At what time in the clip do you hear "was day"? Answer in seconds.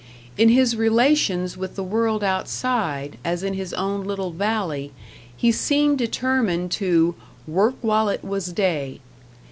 8.25-8.99